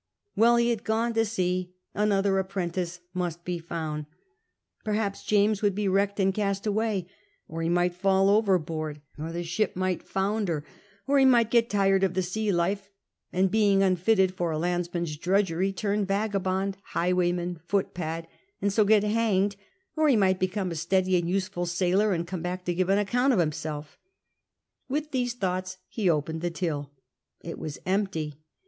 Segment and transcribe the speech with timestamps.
[0.35, 4.07] Well, be hail gone to sea; anoth(jr apprentice must be found;
[4.83, 7.05] perhaps James wouhl be wrecked and cast away,
[7.47, 10.65] or he might fall overboard, or the ship might founder,
[11.05, 12.89] or he might get tired of the sea life,
[13.31, 18.27] and, being unfitted for a landsman's dnidgery, turn vagabond, highwayman, footpad,
[18.59, 19.55] and so get hanged;
[19.95, 22.97] or he might become a steady and useful sailor, and come back to give an
[22.97, 23.99] account of himself.
[24.89, 26.89] With these thoughts he opened the till.
[27.43, 28.33] It w'as empty.